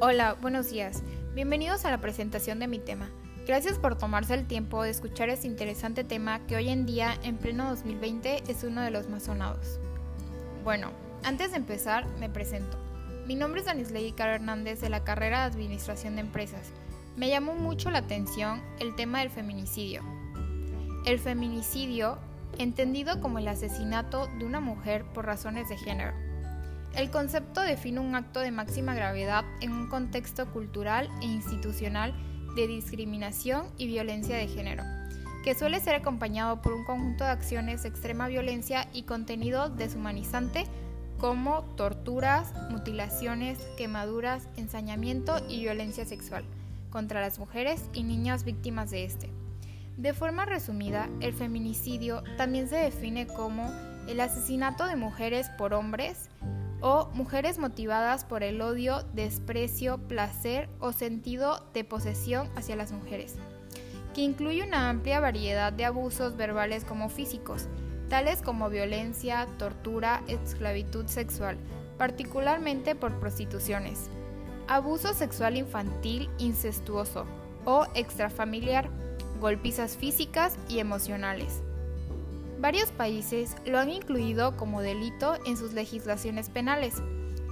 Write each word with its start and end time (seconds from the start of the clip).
Hola, 0.00 0.36
buenos 0.40 0.70
días. 0.70 1.02
Bienvenidos 1.34 1.84
a 1.84 1.90
la 1.90 1.98
presentación 2.00 2.60
de 2.60 2.68
mi 2.68 2.78
tema. 2.78 3.10
Gracias 3.48 3.80
por 3.80 3.98
tomarse 3.98 4.32
el 4.34 4.46
tiempo 4.46 4.84
de 4.84 4.90
escuchar 4.90 5.28
este 5.28 5.48
interesante 5.48 6.04
tema 6.04 6.46
que 6.46 6.54
hoy 6.54 6.68
en 6.68 6.86
día, 6.86 7.18
en 7.24 7.36
pleno 7.36 7.68
2020, 7.70 8.44
es 8.46 8.62
uno 8.62 8.82
de 8.82 8.92
los 8.92 9.08
más 9.08 9.24
sonados. 9.24 9.80
Bueno, 10.62 10.92
antes 11.24 11.50
de 11.50 11.56
empezar, 11.56 12.06
me 12.20 12.30
presento. 12.30 12.78
Mi 13.26 13.34
nombre 13.34 13.58
es 13.58 13.66
Danisley 13.66 14.12
Caro 14.12 14.34
Hernández 14.34 14.80
de 14.80 14.88
la 14.88 15.02
carrera 15.02 15.40
de 15.40 15.46
Administración 15.46 16.14
de 16.14 16.20
Empresas. 16.20 16.70
Me 17.16 17.28
llamó 17.28 17.54
mucho 17.54 17.90
la 17.90 17.98
atención 17.98 18.62
el 18.78 18.94
tema 18.94 19.18
del 19.18 19.30
feminicidio. 19.30 20.04
El 21.06 21.18
feminicidio, 21.18 22.18
entendido 22.56 23.20
como 23.20 23.40
el 23.40 23.48
asesinato 23.48 24.28
de 24.38 24.44
una 24.44 24.60
mujer 24.60 25.04
por 25.12 25.26
razones 25.26 25.68
de 25.68 25.76
género 25.76 26.27
el 26.94 27.10
concepto 27.10 27.60
define 27.60 28.00
un 28.00 28.14
acto 28.14 28.40
de 28.40 28.50
máxima 28.50 28.94
gravedad 28.94 29.44
en 29.60 29.72
un 29.72 29.88
contexto 29.88 30.50
cultural 30.52 31.08
e 31.20 31.26
institucional 31.26 32.14
de 32.56 32.66
discriminación 32.66 33.66
y 33.76 33.86
violencia 33.86 34.36
de 34.36 34.48
género, 34.48 34.82
que 35.44 35.54
suele 35.54 35.80
ser 35.80 35.94
acompañado 35.94 36.60
por 36.60 36.72
un 36.72 36.84
conjunto 36.84 37.24
de 37.24 37.30
acciones 37.30 37.82
de 37.82 37.88
extrema 37.88 38.28
violencia 38.28 38.88
y 38.92 39.02
contenido 39.02 39.68
deshumanizante 39.68 40.64
como 41.18 41.62
torturas, 41.76 42.52
mutilaciones, 42.70 43.58
quemaduras, 43.76 44.48
ensañamiento 44.56 45.40
y 45.48 45.60
violencia 45.60 46.04
sexual 46.04 46.44
contra 46.90 47.20
las 47.20 47.38
mujeres 47.38 47.84
y 47.92 48.02
niñas 48.02 48.44
víctimas 48.44 48.90
de 48.90 49.04
este. 49.04 49.30
De 49.96 50.14
forma 50.14 50.44
resumida, 50.46 51.08
el 51.20 51.34
feminicidio 51.34 52.22
también 52.36 52.68
se 52.68 52.76
define 52.76 53.26
como 53.26 53.68
el 54.08 54.20
asesinato 54.20 54.86
de 54.86 54.96
mujeres 54.96 55.50
por 55.58 55.74
hombres, 55.74 56.30
o 56.80 57.08
mujeres 57.12 57.58
motivadas 57.58 58.24
por 58.24 58.42
el 58.42 58.60
odio, 58.60 59.02
desprecio, 59.12 59.98
placer 59.98 60.68
o 60.78 60.92
sentido 60.92 61.66
de 61.74 61.84
posesión 61.84 62.48
hacia 62.56 62.76
las 62.76 62.92
mujeres, 62.92 63.36
que 64.14 64.22
incluye 64.22 64.62
una 64.62 64.88
amplia 64.88 65.20
variedad 65.20 65.72
de 65.72 65.84
abusos 65.84 66.36
verbales 66.36 66.84
como 66.84 67.08
físicos, 67.08 67.68
tales 68.08 68.42
como 68.42 68.70
violencia, 68.70 69.46
tortura, 69.58 70.22
esclavitud 70.28 71.06
sexual, 71.06 71.58
particularmente 71.98 72.94
por 72.94 73.18
prostituciones, 73.18 74.08
abuso 74.68 75.14
sexual 75.14 75.56
infantil 75.56 76.30
incestuoso 76.38 77.26
o 77.64 77.86
extrafamiliar, 77.94 78.88
golpizas 79.40 79.96
físicas 79.96 80.56
y 80.68 80.78
emocionales 80.78 81.62
Varios 82.60 82.90
países 82.90 83.54
lo 83.64 83.78
han 83.78 83.88
incluido 83.88 84.56
como 84.56 84.82
delito 84.82 85.36
en 85.46 85.56
sus 85.56 85.74
legislaciones 85.74 86.50
penales, 86.50 86.94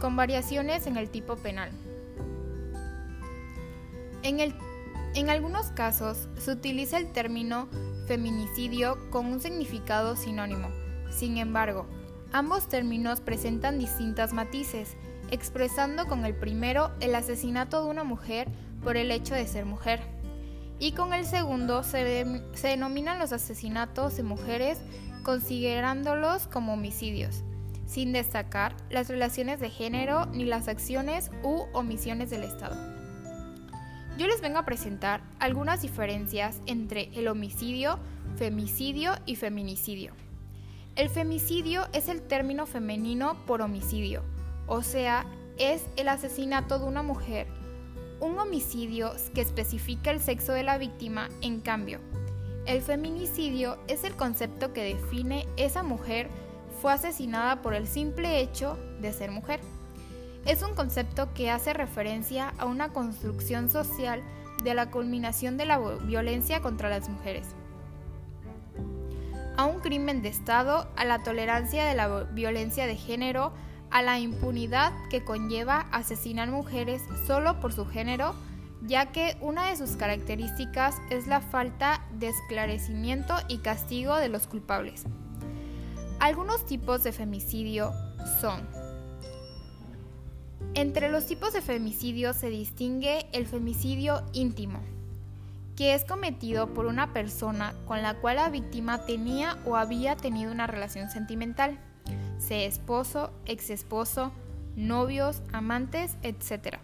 con 0.00 0.16
variaciones 0.16 0.86
en 0.86 0.96
el 0.96 1.10
tipo 1.10 1.36
penal. 1.36 1.70
En, 4.22 5.28
algunos 5.28 5.66
casos 5.72 6.28
se 6.38 6.52
utiliza 6.52 6.96
el 6.96 7.12
término 7.12 7.68
feminicidio 8.06 9.10
con 9.10 9.26
un 9.26 9.40
significado 9.40 10.16
sinónimo. 10.16 10.70
Sin 11.10 11.36
embargo, 11.36 11.86
ambos 12.32 12.68
términos 12.70 13.20
presentan 13.20 13.78
distintas 13.78 14.32
matices, 14.32 14.96
expresando 15.30 16.06
con 16.06 16.24
el 16.24 16.34
primero 16.34 16.90
el 17.00 17.14
asesinato 17.14 17.84
de 17.84 17.90
una 17.90 18.04
mujer 18.04 18.48
por 18.82 18.96
el 18.96 19.10
hecho 19.10 19.34
de 19.34 19.46
ser 19.46 19.66
mujer 19.66 20.13
y 20.78 20.92
con 20.92 21.14
el 21.14 21.24
segundo 21.24 21.82
se, 21.82 22.26
denominan 22.62 23.18
los 23.18 23.32
asesinatos 23.32 24.16
de 24.16 24.22
mujeres 24.22 24.78
considerándolos 25.22 26.46
como 26.48 26.74
homicidios, 26.74 27.42
sin 27.86 28.12
destacar 28.12 28.74
las 28.90 29.08
relaciones 29.08 29.60
de 29.60 29.70
género 29.70 30.26
ni 30.26 30.44
las 30.44 30.68
acciones 30.68 31.30
u 31.42 31.64
omisiones 31.72 32.30
del 32.30 32.42
Estado. 32.42 32.76
Yo 34.18 34.28
les 34.28 34.40
vengo 34.40 34.58
a 34.58 34.64
presentar 34.64 35.22
algunas 35.40 35.82
diferencias 35.82 36.60
entre 36.66 37.10
el 37.14 37.28
homicidio, 37.28 37.98
femicidio 38.36 39.12
y 39.26 39.36
feminicidio. 39.36 40.12
El 40.94 41.08
femicidio 41.08 41.88
es 41.92 42.08
el 42.08 42.22
término 42.22 42.66
femenino 42.66 43.36
por 43.46 43.62
homicidio, 43.62 44.22
o 44.66 44.82
sea, 44.82 45.26
es 45.58 45.86
el 45.96 46.08
asesinato 46.08 46.78
de 46.78 46.84
una 46.84 47.02
mujer 47.02 47.48
un 48.24 48.38
homicidio 48.38 49.12
que 49.34 49.42
especifica 49.42 50.10
el 50.10 50.18
sexo 50.18 50.54
de 50.54 50.62
la 50.62 50.78
víctima, 50.78 51.28
en 51.42 51.60
cambio, 51.60 52.00
el 52.64 52.80
feminicidio 52.80 53.76
es 53.86 54.02
el 54.04 54.14
concepto 54.14 54.72
que 54.72 54.94
define 54.94 55.46
esa 55.58 55.82
mujer 55.82 56.30
fue 56.80 56.94
asesinada 56.94 57.60
por 57.60 57.74
el 57.74 57.86
simple 57.86 58.40
hecho 58.40 58.78
de 59.02 59.12
ser 59.12 59.30
mujer. 59.30 59.60
Es 60.46 60.62
un 60.62 60.74
concepto 60.74 61.34
que 61.34 61.50
hace 61.50 61.74
referencia 61.74 62.54
a 62.56 62.64
una 62.64 62.94
construcción 62.94 63.68
social 63.68 64.22
de 64.62 64.72
la 64.72 64.90
culminación 64.90 65.58
de 65.58 65.66
la 65.66 65.78
violencia 65.78 66.62
contra 66.62 66.88
las 66.88 67.10
mujeres, 67.10 67.48
a 69.58 69.66
un 69.66 69.80
crimen 69.80 70.22
de 70.22 70.30
Estado, 70.30 70.88
a 70.96 71.04
la 71.04 71.22
tolerancia 71.22 71.84
de 71.84 71.94
la 71.94 72.24
violencia 72.32 72.86
de 72.86 72.96
género, 72.96 73.52
a 73.94 74.02
la 74.02 74.18
impunidad 74.18 74.92
que 75.08 75.22
conlleva 75.22 75.86
asesinar 75.92 76.50
mujeres 76.50 77.00
solo 77.28 77.60
por 77.60 77.72
su 77.72 77.86
género, 77.86 78.34
ya 78.82 79.12
que 79.12 79.36
una 79.40 79.70
de 79.70 79.76
sus 79.76 79.92
características 79.92 80.96
es 81.10 81.28
la 81.28 81.40
falta 81.40 82.04
de 82.18 82.28
esclarecimiento 82.28 83.34
y 83.46 83.58
castigo 83.58 84.16
de 84.16 84.28
los 84.28 84.48
culpables. 84.48 85.04
Algunos 86.18 86.66
tipos 86.66 87.04
de 87.04 87.12
femicidio 87.12 87.92
son 88.40 88.66
entre 90.74 91.08
los 91.08 91.26
tipos 91.26 91.52
de 91.52 91.62
femicidio 91.62 92.32
se 92.32 92.50
distingue 92.50 93.26
el 93.30 93.46
femicidio 93.46 94.24
íntimo, 94.32 94.80
que 95.76 95.94
es 95.94 96.04
cometido 96.04 96.74
por 96.74 96.86
una 96.86 97.12
persona 97.12 97.76
con 97.86 98.02
la 98.02 98.14
cual 98.14 98.36
la 98.36 98.50
víctima 98.50 99.06
tenía 99.06 99.56
o 99.64 99.76
había 99.76 100.16
tenido 100.16 100.50
una 100.50 100.66
relación 100.66 101.10
sentimental 101.10 101.78
sea 102.44 102.64
esposo, 102.64 103.32
ex 103.46 103.70
esposo, 103.70 104.30
novios, 104.76 105.42
amantes, 105.52 106.16
etc. 106.22 106.76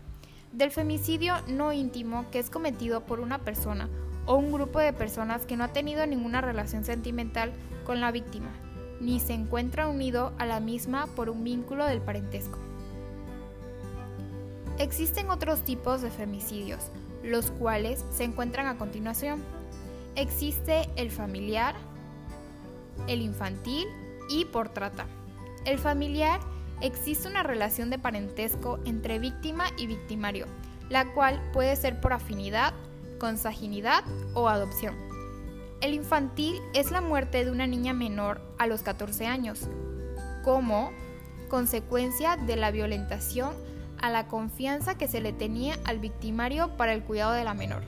Del 0.53 0.71
femicidio 0.71 1.35
no 1.49 1.73
íntimo 1.73 2.25
que 2.31 2.39
es 2.39 2.51
cometido 2.51 3.03
por 3.05 3.21
una 3.21 3.39
persona 3.39 3.89
o 4.27 4.37
un 4.37 4.53
grupo 4.53 4.79
de 4.79 4.93
personas 4.93 5.47
que 5.47 5.57
no 5.57 5.65
ha 5.65 5.69
tenido 5.69 6.07
ninguna 6.07 6.41
relación 6.41 6.85
sentimental 6.85 7.53
con 7.85 8.01
la 8.01 8.11
víctima, 8.11 8.51
ni 9.01 9.21
se 9.21 9.35
encuentra 9.35 9.89
unido 9.89 10.33
a 10.39 10.47
la 10.47 10.61
misma 10.61 11.07
por 11.15 11.31
un 11.31 11.45
vínculo 11.45 11.85
del 11.85 12.01
parentesco. 12.01 12.59
Existen 14.79 15.31
otros 15.31 15.61
tipos 15.61 16.01
de 16.01 16.11
femicidios, 16.11 16.91
los 17.23 17.51
cuales 17.51 18.03
se 18.13 18.25
encuentran 18.25 18.67
a 18.67 18.79
continuación. 18.79 19.43
Existe 20.17 20.89
el 20.97 21.11
familiar, 21.11 21.75
el 23.07 23.21
infantil 23.21 23.87
y 24.31 24.47
por 24.47 24.71
trata. 24.71 25.07
El 25.65 25.79
familiar 25.79 26.41
existe 26.81 27.29
una 27.29 27.43
relación 27.43 27.91
de 27.91 27.99
parentesco 27.99 28.79
entre 28.85 29.19
víctima 29.19 29.67
y 29.77 29.87
victimario, 29.87 30.47
la 30.89 31.13
cual 31.13 31.41
puede 31.53 31.77
ser 31.77 32.01
por 32.01 32.13
afinidad, 32.13 32.73
consanguinidad 33.19 34.05
o 34.35 34.49
adopción. 34.49 34.95
El 35.81 35.95
infantil 35.95 36.61
es 36.75 36.91
la 36.91 37.01
muerte 37.01 37.45
de 37.45 37.51
una 37.51 37.67
niña 37.67 37.93
menor 37.93 38.41
a 38.59 38.67
los 38.67 38.83
14 38.83 39.27
años, 39.27 39.69
como 40.43 40.93
consecuencia 41.49 42.37
de 42.37 42.57
la 42.57 42.71
violentación 42.71 43.55
a 44.01 44.09
la 44.09 44.29
confianza 44.29 44.97
que 44.97 45.09
se 45.09 45.21
le 45.21 45.33
tenía 45.33 45.79
al 45.85 45.99
victimario 45.99 46.77
para 46.77 46.95
el 46.95 47.03
cuidado 47.03 47.33
de 47.33 47.45
la 47.45 47.55
menor. 47.55 47.83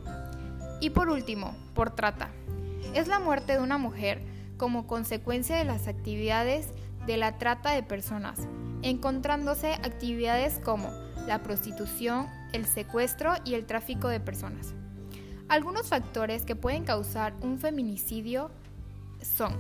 Y 0.81 0.91
por 0.91 1.09
último, 1.09 1.55
por 1.75 1.95
trata. 1.95 2.31
Es 2.95 3.09
la 3.09 3.19
muerte 3.19 3.55
de 3.55 3.61
una 3.61 3.79
mujer 3.79 4.21
como 4.59 4.87
consecuencia 4.87 5.57
de 5.57 5.65
las 5.65 5.89
actividades 5.89 6.69
de 7.07 7.17
la 7.17 7.39
trata 7.39 7.71
de 7.71 7.83
personas, 7.83 8.41
encontrándose 8.83 9.75
actividades 9.75 10.59
como 10.59 10.91
la 11.27 11.43
prostitución, 11.43 12.27
el 12.53 12.67
secuestro 12.67 13.35
y 13.45 13.55
el 13.55 13.67
tráfico 13.67 14.09
de 14.09 14.21
personas. 14.21 14.75
Algunos 15.49 15.89
factores 15.89 16.45
que 16.45 16.57
pueden 16.57 16.85
causar 16.85 17.35
un 17.43 17.59
feminicidio 17.59 18.51
son 19.21 19.55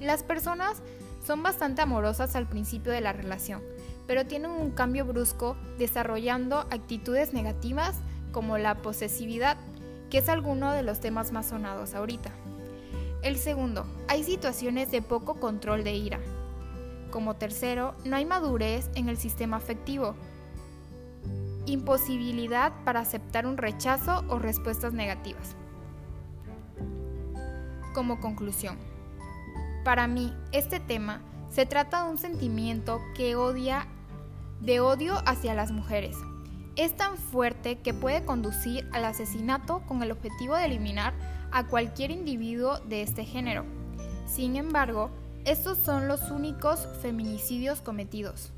las 0.00 0.22
personas 0.22 0.82
son 1.24 1.42
bastante 1.42 1.82
amorosas 1.82 2.36
al 2.36 2.46
principio 2.48 2.92
de 2.92 3.00
la 3.00 3.12
relación, 3.12 3.62
pero 4.06 4.26
tienen 4.26 4.50
un 4.50 4.70
cambio 4.70 5.04
brusco 5.04 5.56
desarrollando 5.78 6.60
actitudes 6.70 7.32
negativas 7.32 7.96
como 8.32 8.56
la 8.58 8.76
posesividad, 8.76 9.56
que 10.10 10.18
es 10.18 10.28
alguno 10.28 10.72
de 10.72 10.82
los 10.82 11.00
temas 11.00 11.32
más 11.32 11.46
sonados 11.46 11.94
ahorita. 11.94 12.30
El 13.22 13.36
segundo, 13.36 13.84
hay 14.06 14.22
situaciones 14.22 14.90
de 14.90 15.02
poco 15.02 15.34
control 15.34 15.82
de 15.82 15.94
ira, 15.94 16.20
como 17.10 17.36
tercero, 17.36 17.94
no 18.04 18.16
hay 18.16 18.24
madurez 18.24 18.90
en 18.94 19.08
el 19.08 19.16
sistema 19.16 19.56
afectivo. 19.56 20.14
Imposibilidad 21.66 22.72
para 22.84 23.00
aceptar 23.00 23.46
un 23.46 23.56
rechazo 23.56 24.24
o 24.28 24.38
respuestas 24.38 24.92
negativas. 24.92 25.56
Como 27.94 28.20
conclusión, 28.20 28.76
para 29.84 30.06
mí 30.06 30.32
este 30.52 30.80
tema 30.80 31.22
se 31.50 31.66
trata 31.66 32.04
de 32.04 32.10
un 32.10 32.18
sentimiento 32.18 33.00
que 33.16 33.36
odia 33.36 33.86
de 34.60 34.80
odio 34.80 35.14
hacia 35.24 35.54
las 35.54 35.70
mujeres, 35.70 36.16
es 36.78 36.96
tan 36.96 37.16
fuerte 37.16 37.80
que 37.80 37.92
puede 37.92 38.24
conducir 38.24 38.88
al 38.92 39.04
asesinato 39.04 39.82
con 39.86 40.00
el 40.04 40.12
objetivo 40.12 40.54
de 40.54 40.66
eliminar 40.66 41.12
a 41.50 41.66
cualquier 41.66 42.12
individuo 42.12 42.78
de 42.78 43.02
este 43.02 43.24
género. 43.24 43.64
Sin 44.26 44.54
embargo, 44.54 45.10
estos 45.50 45.78
son 45.78 46.08
los 46.08 46.30
únicos 46.30 46.86
feminicidios 47.00 47.80
cometidos, 47.80 48.52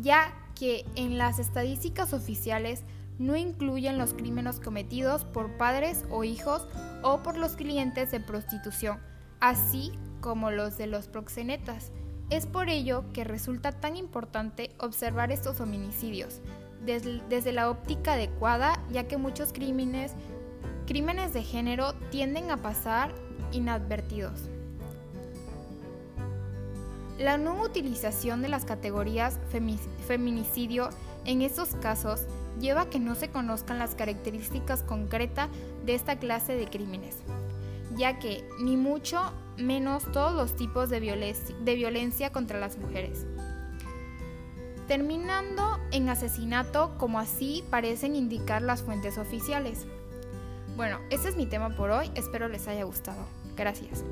ya 0.00 0.34
que 0.54 0.84
en 0.96 1.16
las 1.16 1.38
estadísticas 1.38 2.12
oficiales 2.12 2.82
no 3.18 3.34
incluyen 3.36 3.96
los 3.96 4.12
crímenes 4.12 4.60
cometidos 4.60 5.24
por 5.24 5.56
padres 5.56 6.04
o 6.10 6.24
hijos 6.24 6.66
o 7.02 7.22
por 7.22 7.38
los 7.38 7.52
clientes 7.52 8.10
de 8.10 8.20
prostitución, 8.20 8.98
así 9.40 9.92
como 10.20 10.50
los 10.50 10.76
de 10.76 10.88
los 10.88 11.08
proxenetas. 11.08 11.90
Es 12.28 12.46
por 12.46 12.68
ello 12.68 13.04
que 13.14 13.24
resulta 13.24 13.72
tan 13.72 13.96
importante 13.96 14.74
observar 14.78 15.32
estos 15.32 15.60
homicidios 15.60 16.42
desde, 16.84 17.52
la 17.52 17.70
óptica 17.70 18.14
adecuada, 18.14 18.78
ya 18.90 19.08
que 19.08 19.16
muchos 19.16 19.54
crímenes, 19.54 20.12
crímenes 20.86 21.32
de 21.32 21.44
género 21.44 21.94
tienden 22.10 22.50
a 22.50 22.58
pasar 22.58 23.14
inadvertidos. 23.52 24.50
La 27.22 27.38
no 27.38 27.62
utilización 27.62 28.42
de 28.42 28.48
las 28.48 28.64
categorías 28.64 29.38
feminicidio 30.08 30.88
en 31.24 31.42
estos 31.42 31.76
casos 31.76 32.26
lleva 32.60 32.80
a 32.80 32.90
que 32.90 32.98
no 32.98 33.14
se 33.14 33.28
conozcan 33.28 33.78
las 33.78 33.94
características 33.94 34.82
concretas 34.82 35.48
de 35.86 35.94
esta 35.94 36.18
clase 36.18 36.56
de 36.56 36.66
crímenes, 36.66 37.18
ya 37.96 38.18
que 38.18 38.44
ni 38.58 38.76
mucho 38.76 39.32
menos 39.56 40.10
todos 40.10 40.34
los 40.34 40.56
tipos 40.56 40.90
de, 40.90 40.98
violencia 40.98 42.32
contra 42.32 42.58
las 42.58 42.76
mujeres. 42.76 43.24
Terminando 44.88 45.78
en 45.92 46.08
asesinato 46.08 46.98
como 46.98 47.20
así 47.20 47.62
parecen 47.70 48.16
indicar 48.16 48.62
las 48.62 48.82
fuentes 48.82 49.16
oficiales. 49.16 49.86
Bueno, 50.76 50.98
ese 51.08 51.28
es 51.28 51.36
mi 51.36 51.46
tema 51.46 51.76
por 51.76 51.92
hoy, 51.92 52.10
espero 52.16 52.48
les 52.48 52.66
haya 52.66 52.82
gustado. 52.82 53.24
Gracias. 53.56 54.02